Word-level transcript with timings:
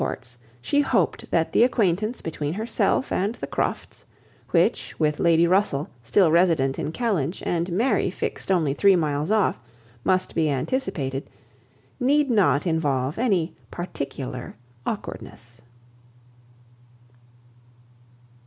With 0.01 0.07
these 0.07 0.15
supports, 0.15 0.37
she 0.63 0.81
hoped 0.81 1.29
that 1.29 1.51
the 1.51 1.63
acquaintance 1.63 2.21
between 2.21 2.55
herself 2.55 3.11
and 3.11 3.35
the 3.35 3.45
Crofts, 3.45 4.03
which, 4.49 4.95
with 4.99 5.19
Lady 5.19 5.45
Russell, 5.45 5.91
still 6.01 6.31
resident 6.31 6.79
in 6.79 6.91
Kellynch, 6.91 7.43
and 7.45 7.71
Mary 7.71 8.09
fixed 8.09 8.51
only 8.51 8.73
three 8.73 8.95
miles 8.95 9.29
off, 9.29 9.59
must 10.03 10.33
be 10.33 10.49
anticipated, 10.49 11.29
need 11.99 12.31
not 12.31 12.65
involve 12.65 13.19
any 13.19 13.55
particular 13.69 14.55
awkwardness. 14.87 15.61